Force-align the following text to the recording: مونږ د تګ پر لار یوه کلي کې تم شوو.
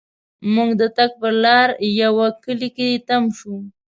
مونږ 0.53 0.69
د 0.81 0.83
تګ 0.97 1.09
پر 1.21 1.33
لار 1.43 1.69
یوه 2.01 2.27
کلي 2.43 2.69
کې 2.77 2.89
تم 3.07 3.23
شوو. 3.37 3.59